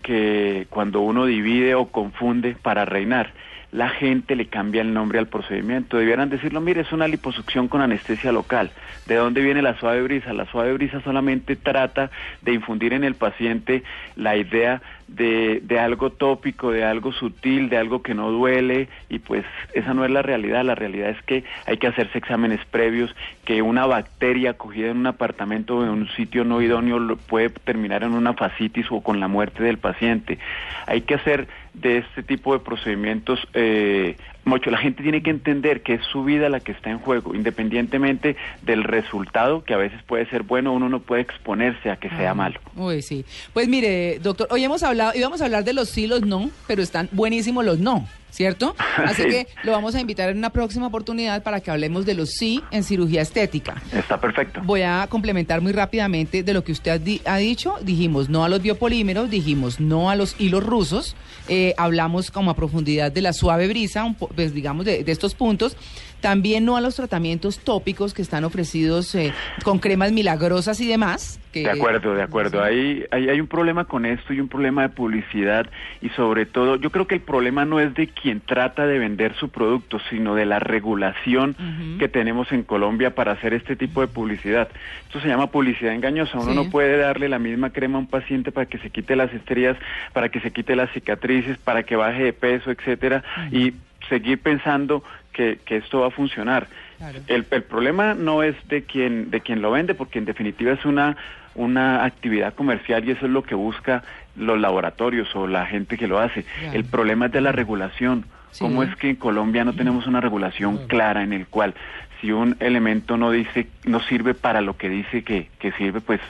que 0.03 0.67
cuando 0.69 1.01
uno 1.01 1.27
divide 1.27 1.77
o 1.77 1.93
confunde 1.93 2.57
para 2.61 2.87
reinar. 2.87 3.31
La 3.73 3.89
gente 3.89 4.37
le 4.37 4.49
cambia 4.49 4.83
el 4.83 4.93
nombre 4.93 5.19
al 5.19 5.29
procedimiento. 5.29 5.97
Debieran 5.97 6.29
decirlo, 6.29 6.61
mire, 6.61 6.83
es 6.83 6.93
una 6.93 7.09
liposucción 7.09 7.69
con 7.69 7.81
anestesia 7.81 8.31
local. 8.31 8.71
¿De 9.07 9.15
dónde 9.15 9.41
viene 9.41 9.63
la 9.63 9.79
suave 9.79 10.03
brisa? 10.03 10.35
La 10.35 10.45
suave 10.45 10.75
brisa 10.75 11.01
solamente 11.01 11.57
trata 11.57 12.11
de 12.43 12.53
infundir 12.53 12.93
en 12.93 13.03
el 13.03 13.15
paciente 13.15 13.83
la 14.15 14.37
idea 14.37 14.83
de, 15.15 15.61
de 15.63 15.79
algo 15.79 16.11
tópico, 16.11 16.71
de 16.71 16.85
algo 16.85 17.13
sutil, 17.13 17.69
de 17.69 17.77
algo 17.77 18.03
que 18.03 18.15
no 18.15 18.31
duele 18.31 18.89
y 19.09 19.19
pues 19.19 19.45
esa 19.75 19.95
no 19.95 20.05
es 20.05 20.11
la 20.11 20.23
realidad. 20.23 20.65
La 20.65 20.75
realidad 20.75 21.11
es 21.11 21.23
que 21.23 21.45
hay 21.67 21.77
que 21.77 21.87
hacerse 21.87 22.19
exámenes 22.19 22.61
previos, 22.67 23.15
que 23.45 23.63
una 23.63 23.87
bacteria 23.87 24.55
cogida 24.55 24.91
en 24.91 24.99
un 24.99 25.07
apartamento 25.07 25.79
o 25.79 25.85
en 25.85 25.91
un 25.91 26.09
sitio 26.11 26.45
no 26.45 26.61
idóneo 26.63 27.17
puede 27.29 27.51
terminar 27.51 28.03
en 28.03 28.15
una 28.15 28.35
fascitis 28.35 28.87
o 28.91 29.01
con 29.01 29.21
la 29.21 29.29
muerte 29.29 29.63
del 29.63 29.79
paciente. 29.79 30.39
Hay 30.87 31.03
que 31.03 31.15
hacer 31.15 31.49
de 31.75 31.99
este 31.99 32.23
tipo 32.23 32.53
de 32.53 32.61
procedimientos 32.61 33.47
eh, 33.55 34.17
mucho. 34.45 34.71
La 34.71 34.79
gente 34.79 35.03
tiene 35.03 35.23
que 35.23 35.31
entender 35.31 35.83
que 35.83 35.95
es 35.95 36.03
su 36.11 36.25
vida 36.25 36.49
la 36.49 36.61
que 36.61 36.73
está 36.73 36.91
en 36.91 36.99
juego, 36.99 37.35
independientemente 37.35 38.37
del 38.63 38.85
resultado, 38.85 39.65
que 39.65 39.75
a 39.75 39.77
veces 39.77 40.03
puede 40.05 40.27
ser 40.27 40.43
bueno, 40.43 40.73
uno 40.73 40.89
no 40.89 41.01
puede 41.01 41.23
exponerse 41.23 41.91
a 41.91 41.97
que 41.97 42.09
sea 42.11 42.35
malo. 42.35 42.61
Uy, 42.77 43.03
sí. 43.03 43.25
Pues 43.53 43.69
mire, 43.69 44.19
doctor, 44.21 44.49
hoy 44.51 44.65
hemos 44.65 44.83
hablado, 44.83 45.13
íbamos 45.15 45.41
a 45.41 45.45
hablar 45.45 45.65
de 45.65 45.73
los 45.73 45.89
sí, 45.89 46.07
los 46.07 46.23
no, 46.23 46.51
pero 46.67 46.83
están 46.83 47.09
buenísimos 47.13 47.65
los 47.65 47.79
no, 47.79 48.07
¿cierto? 48.33 48.75
Así 48.97 49.23
Sí. 49.23 49.29
que 49.29 49.47
lo 49.63 49.71
vamos 49.71 49.95
a 49.95 50.01
invitar 50.01 50.29
en 50.31 50.39
una 50.39 50.51
próxima 50.51 50.89
oportunidad 50.89 51.45
para 51.45 51.61
que 51.61 51.71
hablemos 51.71 52.05
de 52.07 52.15
los 52.15 52.31
sí 52.31 52.61
en 52.73 52.83
cirugía 52.83 53.23
estética. 53.23 53.81
Está 53.93 54.21
perfecto. 54.21 54.61
Voy 54.65 54.83
a 54.83 55.07
complementar 55.09 55.61
muy 55.61 55.71
rápidamente 55.71 56.43
de 56.43 56.53
lo 56.55 56.65
que 56.65 56.73
usted 56.73 57.01
ha 57.27 57.37
dicho. 57.37 57.77
Dijimos 57.83 58.29
no 58.29 58.43
a 58.45 58.49
los 58.49 58.61
biopolímeros, 58.63 59.31
dijimos 59.31 59.79
no 59.79 60.11
a 60.11 60.17
los 60.17 60.35
hilos 60.41 60.65
rusos, 60.65 61.15
eh, 61.49 61.75
hablamos 61.77 62.31
como 62.33 62.51
a 62.51 62.57
profundidad 62.57 63.13
de 63.13 63.21
la 63.23 63.33
suave 63.33 63.69
brisa, 63.69 64.03
un 64.05 64.15
po- 64.17 64.29
pues 64.29 64.53
digamos 64.55 64.87
de, 64.87 65.05
de 65.05 65.13
estos 65.13 65.35
puntos. 65.35 65.77
También 66.23 66.65
no 66.65 66.77
a 66.77 66.81
los 66.81 66.97
tratamientos 66.97 67.59
tópicos 67.59 68.15
que 68.15 68.23
están 68.23 68.45
ofrecidos 68.45 69.15
eh, 69.15 69.35
con 69.65 69.79
cremas 69.81 70.13
milagrosas 70.13 70.81
y 70.81 70.87
demás. 70.87 71.41
Que, 71.53 71.65
De 71.65 71.71
acuerdo, 71.71 72.15
de 72.15 72.23
acuerdo. 72.23 72.63
Hay, 72.63 73.05
hay, 73.11 73.29
hay 73.29 73.41
un 73.41 73.49
problema 73.49 73.85
con 73.85 74.07
esto 74.07 74.33
y 74.33 74.41
un 74.41 74.49
problema 74.49 74.83
de 74.83 74.89
publicidad 74.89 75.67
y 76.01 76.09
sobre 76.11 76.47
todo 76.47 76.77
yo 76.77 76.91
creo 76.91 77.07
que 77.07 77.17
el 77.17 77.21
problema 77.21 77.67
no 77.67 77.81
es 77.81 77.93
de 77.95 78.07
quien 78.07 78.41
trata 78.41 78.87
de 78.87 78.99
vender 78.99 79.35
su 79.35 79.51
producto, 79.51 79.99
sino 80.09 80.35
de 80.35 80.47
la 80.47 80.61
regulación 80.61 81.55
que 81.99 82.09
tenemos 82.09 82.51
en 82.53 82.63
Colombia 82.63 83.15
para 83.15 83.33
hacer 83.33 83.53
este 83.53 83.77
tipo 83.77 84.01
de 84.01 84.07
publicidad. 84.07 84.69
Esto 85.07 85.21
se 85.21 85.29
llama 85.29 85.49
publicidad 85.49 85.93
engañosa. 85.93 86.39
Uno 86.39 86.53
Sí. 86.53 86.57
no 86.57 86.71
puede 86.71 86.97
darle 86.97 87.29
la 87.29 87.39
misma 87.41 87.71
crema 87.71 87.97
a 87.99 88.01
un 88.01 88.07
paciente 88.07 88.53
para 88.53 88.67
que 88.67 88.79
se 88.79 88.91
quite 88.91 89.17
las 89.17 89.33
estrías, 89.35 89.77
para 90.13 90.29
que 90.31 90.41
se 90.41 90.53
quite 90.53 90.77
las 90.77 90.91
cicatrices, 90.93 91.59
para 91.59 91.83
que 91.83 91.97
baje 91.97 92.23
de 92.23 92.33
peso, 92.33 92.71
etcétera, 92.71 93.25
y 93.51 93.75
seguir 94.09 94.41
pensando 94.41 95.03
que, 95.33 95.59
que 95.65 95.77
esto 95.77 96.01
va 96.01 96.09
a 96.09 96.11
funcionar. 96.11 96.69
Claro. 96.99 97.21
El, 97.27 97.47
el 97.51 97.63
problema 97.63 98.15
no 98.15 98.43
es 98.43 98.57
de 98.69 98.85
quien 98.85 99.31
de 99.31 99.41
quien 99.41 99.63
lo 99.63 99.71
vende, 99.71 99.95
porque 99.95 100.19
en 100.19 100.25
definitiva 100.25 100.73
es 100.73 100.85
una 100.85 101.17
una 101.55 102.05
actividad 102.05 102.55
comercial 102.55 103.07
y 103.07 103.11
eso 103.11 103.27
es 103.27 103.33
lo 103.33 103.43
que 103.43 103.55
busca 103.55 104.03
los 104.37 104.59
laboratorios 104.59 105.35
o 105.35 105.47
la 105.47 105.67
gente 105.67 105.99
que 105.99 106.07
lo 106.07 106.19
hace. 106.19 106.45
Claro. 106.45 106.79
El 106.79 106.85
problema 106.85 107.27
es 107.27 107.33
de 107.33 107.41
la 107.41 107.53
regulación. 107.53 108.25
Sí. 108.51 108.65
¿Cómo 108.65 108.83
es 108.83 108.95
que 108.97 109.11
en 109.11 109.17
Colombia 109.17 109.65
no 109.65 109.75
tenemos 109.75 110.07
una 110.07 110.21
regulación 110.21 110.87
clara 110.87 111.23
en 111.23 111.33
el 111.33 111.47
cual 111.47 111.75
si 112.21 112.33
un 112.33 112.57
elemento 112.61 113.17
no 113.17 113.31
dice 113.31 113.67
no 113.85 114.01
sirve 114.01 114.35
para 114.35 114.61
lo 114.61 114.77
que 114.77 114.89
dice 114.89 115.25
que, 115.25 115.49
que 115.59 115.73
sirve, 115.73 116.01
pues 116.01 116.21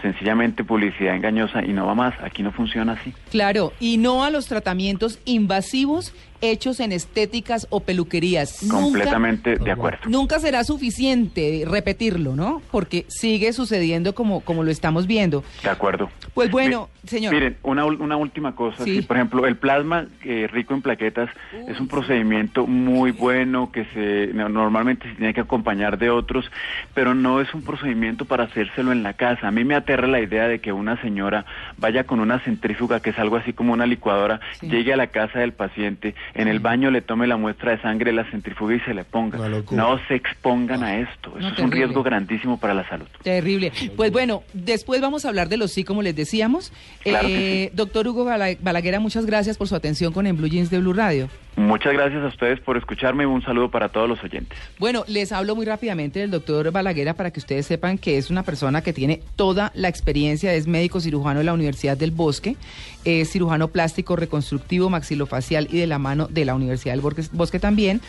sencillamente 0.00 0.64
publicidad 0.64 1.14
engañosa 1.14 1.62
y 1.62 1.72
no 1.72 1.86
va 1.86 1.94
más. 1.94 2.14
Aquí 2.22 2.42
no 2.42 2.52
funciona 2.52 2.92
así. 2.92 3.12
Claro, 3.30 3.72
y 3.80 3.98
no 3.98 4.24
a 4.24 4.30
los 4.30 4.46
tratamientos 4.46 5.18
invasivos 5.24 6.14
hechos 6.40 6.80
en 6.80 6.92
estéticas 6.92 7.66
o 7.70 7.80
peluquerías. 7.80 8.62
Nunca- 8.62 8.80
Completamente 8.82 9.56
de 9.56 9.70
acuerdo. 9.70 9.98
Nunca 10.08 10.38
será 10.40 10.64
suficiente 10.64 11.64
repetirlo, 11.66 12.36
¿no? 12.36 12.62
Porque 12.70 13.04
sigue 13.08 13.52
sucediendo 13.52 14.14
como, 14.14 14.40
como 14.40 14.64
lo 14.64 14.70
estamos 14.70 15.06
viendo. 15.06 15.44
De 15.62 15.70
acuerdo. 15.70 16.10
Pues 16.34 16.50
bueno, 16.50 16.88
Mi- 17.02 17.08
señor. 17.08 17.34
Miren, 17.34 17.56
una, 17.62 17.84
una 17.84 18.16
última 18.16 18.54
cosa. 18.54 18.84
Sí. 18.84 19.02
por 19.02 19.16
ejemplo, 19.16 19.46
el 19.46 19.56
plasma 19.56 20.06
eh, 20.24 20.48
rico 20.50 20.74
en 20.74 20.82
plaquetas 20.82 21.30
es 21.68 21.80
un 21.80 21.88
procedimiento 21.88 22.66
muy 22.66 23.10
bueno 23.12 23.70
que 23.72 23.84
se 23.86 24.32
no- 24.34 24.48
normalmente 24.48 25.08
se 25.08 25.14
tiene 25.16 25.34
que 25.34 25.40
acompañar 25.40 25.98
de 25.98 26.10
otros, 26.10 26.50
pero 26.94 27.14
no 27.14 27.40
es 27.40 27.52
un 27.54 27.62
procedimiento 27.62 28.24
para 28.24 28.44
hacérselo 28.44 28.92
en 28.92 29.02
la 29.02 29.14
casa. 29.14 29.48
A 29.48 29.50
mí 29.50 29.64
me 29.64 29.74
aterra 29.74 30.06
la 30.06 30.20
idea 30.20 30.48
de 30.48 30.60
que 30.60 30.72
una 30.72 31.00
señora 31.02 31.44
vaya 31.78 32.04
con 32.04 32.20
una 32.20 32.38
centrífuga, 32.40 33.00
que 33.00 33.10
es 33.10 33.18
algo 33.18 33.36
así 33.36 33.52
como 33.52 33.72
una 33.72 33.86
licuadora, 33.86 34.40
Sí. 34.60 34.68
llegue 34.68 34.92
a 34.92 34.96
la 34.96 35.08
casa 35.08 35.40
del 35.40 35.52
paciente, 35.52 36.14
en 36.34 36.48
el 36.48 36.60
baño 36.60 36.90
le 36.90 37.02
tome 37.02 37.26
la 37.26 37.36
muestra 37.36 37.72
de 37.72 37.82
sangre, 37.82 38.12
la 38.12 38.28
centrifuga 38.30 38.74
y 38.76 38.80
se 38.80 38.94
le 38.94 39.04
ponga. 39.04 39.38
No 39.70 39.98
se 40.08 40.14
expongan 40.14 40.82
a 40.82 40.98
esto. 40.98 41.30
Eso 41.38 41.48
No, 41.48 41.54
es 41.54 41.58
un 41.58 41.70
riesgo 41.70 42.02
grandísimo 42.02 42.58
para 42.58 42.74
la 42.74 42.88
salud. 42.88 43.06
Terrible. 43.22 43.72
Pues 43.96 44.12
bueno, 44.12 44.42
después 44.52 45.00
vamos 45.00 45.24
a 45.24 45.28
hablar 45.28 45.48
de 45.48 45.56
los 45.56 45.72
sí, 45.72 45.84
como 45.84 46.02
les 46.02 46.14
decíamos. 46.16 46.72
Claro 47.02 47.26
que 47.28 47.64
Eh, 47.64 47.70
Doctor 47.74 48.06
Hugo 48.08 48.24
Bala- 48.24 48.56
Balaguera, 48.60 49.00
muchas 49.00 49.26
gracias 49.26 49.56
por 49.56 49.68
su 49.68 49.74
atención 49.74 50.12
con 50.12 50.26
En 50.26 50.36
Blue 50.36 50.48
Jeans 50.48 50.70
de 50.70 50.78
Blue 50.78 50.92
Radio. 50.92 51.28
Muchas 51.56 51.92
gracias 51.92 52.22
a 52.22 52.28
ustedes 52.28 52.60
por 52.60 52.76
escucharme 52.76 53.24
y 53.24 53.26
un 53.26 53.42
saludo 53.42 53.70
para 53.70 53.88
todos 53.88 54.08
los 54.08 54.22
oyentes. 54.22 54.56
Bueno, 54.78 55.04
les 55.08 55.32
hablo 55.32 55.56
muy 55.56 55.66
rápidamente 55.66 56.20
del 56.20 56.30
doctor 56.30 56.70
Balaguera 56.70 57.14
para 57.14 57.32
que 57.32 57.40
ustedes 57.40 57.66
sepan 57.66 57.98
que 57.98 58.16
es 58.18 58.30
una 58.30 58.44
persona 58.44 58.82
que 58.82 58.92
tiene 58.92 59.20
toda 59.36 59.72
la 59.74 59.88
experiencia, 59.88 60.54
es 60.54 60.66
médico 60.66 61.00
cirujano 61.00 61.40
de 61.40 61.44
la 61.44 61.52
Universidad 61.52 61.96
del 61.96 62.12
Bosque, 62.12 62.56
es 63.04 63.30
cirujano 63.30 63.68
plástico 63.68 64.14
reconstructivo 64.16 64.88
maxilofacial 64.90 65.66
y 65.70 65.78
de 65.78 65.86
la 65.86 65.98
mano 65.98 66.19
de 66.28 66.44
la 66.44 66.54
Universidad 66.54 66.94
del 66.94 67.00
Bosque, 67.00 67.24
Bosque 67.32 67.60
también. 67.60 68.00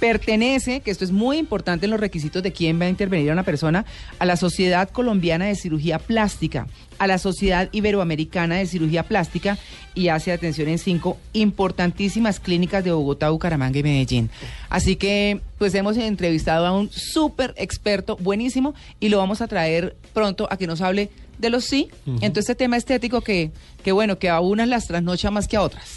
Pertenece, 0.00 0.80
que 0.80 0.92
esto 0.92 1.04
es 1.04 1.10
muy 1.10 1.38
importante 1.38 1.86
en 1.86 1.90
los 1.90 1.98
requisitos 1.98 2.40
de 2.40 2.52
quién 2.52 2.80
va 2.80 2.84
a 2.84 2.88
intervenir 2.88 3.30
a 3.30 3.32
una 3.32 3.42
persona, 3.42 3.84
a 4.20 4.26
la 4.26 4.36
Sociedad 4.36 4.88
Colombiana 4.90 5.46
de 5.46 5.56
Cirugía 5.56 5.98
Plástica, 5.98 6.68
a 7.00 7.08
la 7.08 7.18
Sociedad 7.18 7.68
Iberoamericana 7.72 8.56
de 8.56 8.66
Cirugía 8.66 9.02
Plástica 9.02 9.58
y 9.96 10.06
hace 10.06 10.30
atención 10.30 10.68
en 10.68 10.78
cinco 10.78 11.18
importantísimas 11.32 12.38
clínicas 12.38 12.84
de 12.84 12.92
Bogotá, 12.92 13.30
Bucaramanga 13.30 13.80
y 13.80 13.82
Medellín. 13.82 14.30
Así 14.70 14.94
que, 14.94 15.40
pues 15.58 15.74
hemos 15.74 15.96
entrevistado 15.96 16.64
a 16.66 16.70
un 16.70 16.90
súper 16.92 17.52
experto, 17.56 18.16
buenísimo, 18.16 18.74
y 19.00 19.08
lo 19.08 19.18
vamos 19.18 19.40
a 19.40 19.48
traer 19.48 19.96
pronto 20.14 20.46
a 20.48 20.56
que 20.56 20.68
nos 20.68 20.80
hable 20.80 21.10
de 21.38 21.50
los 21.50 21.64
sí, 21.64 21.88
en 22.20 22.32
todo 22.32 22.40
este 22.40 22.54
tema 22.54 22.76
estético 22.76 23.20
que, 23.20 23.52
que 23.82 23.92
bueno, 23.92 24.18
que 24.18 24.28
a 24.28 24.40
unas 24.40 24.68
las 24.68 24.86
trasnocha 24.86 25.30
más 25.30 25.48
que 25.48 25.56
a 25.56 25.62
otras. 25.62 25.88